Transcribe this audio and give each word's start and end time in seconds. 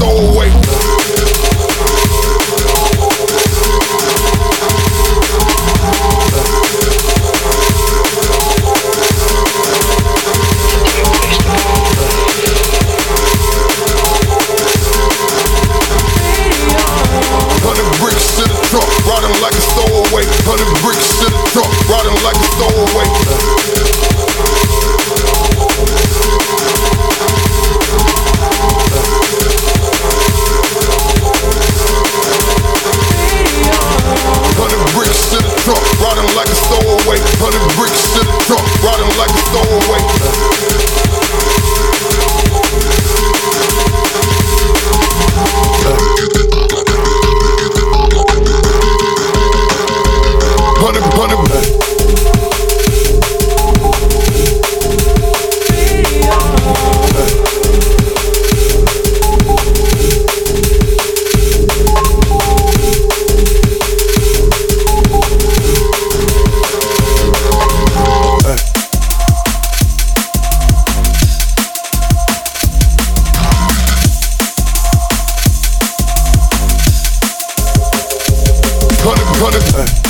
go 0.00 0.39
weight. 37.10 37.22
Hundred 37.42 37.62
bricks 37.74 38.14
in 38.14 38.26
the 38.26 38.38
truck, 38.46 38.62
riding 38.86 39.10
like 39.18 39.30
a 39.30 39.42
throwaway. 39.50 40.79
on 79.42 79.52
the 79.52 80.09